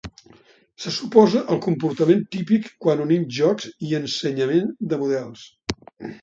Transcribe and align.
Se 0.85 0.93
suposa 0.93 1.41
el 1.55 1.59
comportament 1.65 2.23
típic 2.35 2.71
quan 2.85 3.05
unim 3.05 3.27
jocs 3.41 3.69
i 3.91 3.95
ensenyament 4.01 4.73
de 4.95 5.01
models. 5.05 5.47